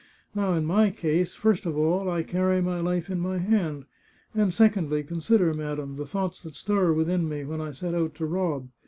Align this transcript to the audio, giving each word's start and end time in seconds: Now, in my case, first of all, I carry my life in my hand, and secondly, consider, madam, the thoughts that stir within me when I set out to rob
Now, 0.33 0.55
in 0.55 0.65
my 0.65 0.89
case, 0.89 1.35
first 1.35 1.67
of 1.67 1.77
all, 1.77 2.09
I 2.09 2.23
carry 2.23 2.59
my 2.59 2.79
life 2.79 3.11
in 3.11 3.19
my 3.19 3.37
hand, 3.37 3.85
and 4.33 4.51
secondly, 4.51 5.03
consider, 5.03 5.53
madam, 5.53 5.95
the 5.95 6.07
thoughts 6.07 6.41
that 6.41 6.55
stir 6.55 6.91
within 6.91 7.29
me 7.29 7.43
when 7.45 7.61
I 7.61 7.69
set 7.69 7.93
out 7.93 8.15
to 8.15 8.25
rob 8.25 8.69